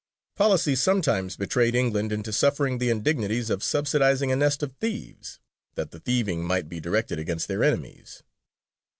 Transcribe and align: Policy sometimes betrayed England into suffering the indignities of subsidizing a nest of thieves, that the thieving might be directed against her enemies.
Policy 0.35 0.75
sometimes 0.77 1.37
betrayed 1.37 1.75
England 1.75 2.11
into 2.11 2.33
suffering 2.33 2.79
the 2.79 2.89
indignities 2.89 3.51
of 3.51 3.63
subsidizing 3.63 4.31
a 4.31 4.35
nest 4.35 4.63
of 4.63 4.71
thieves, 4.77 5.39
that 5.75 5.91
the 5.91 5.99
thieving 5.99 6.43
might 6.43 6.67
be 6.67 6.79
directed 6.81 7.19
against 7.19 7.49
her 7.49 7.63
enemies. 7.63 8.23